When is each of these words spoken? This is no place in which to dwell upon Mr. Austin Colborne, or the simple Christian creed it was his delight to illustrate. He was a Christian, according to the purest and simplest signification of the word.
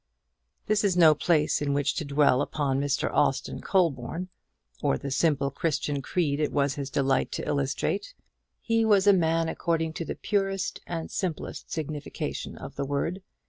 This 0.65 0.83
is 0.83 0.97
no 0.97 1.13
place 1.13 1.61
in 1.61 1.75
which 1.75 1.93
to 1.93 2.03
dwell 2.05 2.41
upon 2.41 2.81
Mr. 2.81 3.11
Austin 3.13 3.61
Colborne, 3.61 4.29
or 4.81 4.97
the 4.97 5.11
simple 5.11 5.51
Christian 5.51 6.01
creed 6.01 6.39
it 6.39 6.51
was 6.51 6.73
his 6.73 6.89
delight 6.89 7.31
to 7.33 7.47
illustrate. 7.47 8.15
He 8.61 8.83
was 8.83 9.05
a 9.05 9.11
Christian, 9.15 9.47
according 9.47 9.93
to 9.93 10.05
the 10.05 10.15
purest 10.15 10.81
and 10.87 11.11
simplest 11.11 11.71
signification 11.71 12.57
of 12.57 12.77
the 12.77 12.85
word. 12.87 13.21